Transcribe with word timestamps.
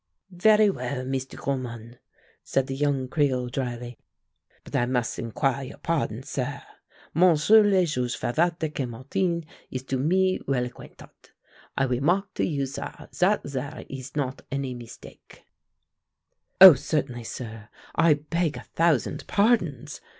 "Varee 0.31 0.71
well, 0.71 1.05
Meestu 1.05 1.37
Coleman," 1.37 1.99
said 2.43 2.65
the 2.65 2.73
young 2.75 3.07
Creole 3.07 3.49
dryly; 3.49 3.99
"but 4.63 4.75
I 4.75 4.87
mus' 4.87 5.17
inqui 5.19 5.69
yo' 5.69 5.77
pahdon, 5.77 6.23
sah. 6.23 6.61
Monsieur 7.13 7.61
le 7.61 7.85
Juge 7.85 8.17
Favart 8.17 8.57
de 8.57 8.69
Caumartin 8.69 9.45
ees 9.69 9.83
to 9.83 9.97
me 9.97 10.39
well 10.47 10.65
acquainted. 10.65 11.11
I 11.77 11.85
wemark 11.85 12.33
to 12.33 12.43
you, 12.43 12.65
sah, 12.65 13.05
zat 13.13 13.47
zare 13.47 13.85
ees 13.89 14.15
not 14.15 14.41
any 14.51 14.73
mistake." 14.73 15.45
"Oh 16.59 16.73
certainly, 16.73 17.23
sir; 17.23 17.69
I 17.93 18.15
beg 18.15 18.57
a 18.57 18.63
thousand 18.63 19.27
pardons!" 19.27 20.01